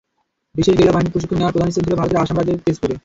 [0.57, 2.95] বিশেষ গেরিলা বাহিনীর প্রশিক্ষণ নেওয়ার প্রধান স্থান ছিল ভারতের আসাম রাজ্যের তেজপুরে।